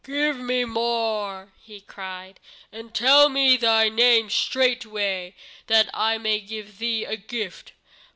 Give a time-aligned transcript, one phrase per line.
[0.03, 2.39] "Give me more," he cried,
[2.71, 5.35] "and tell me thy name straightway,
[5.67, 7.73] that I may give thee a gift.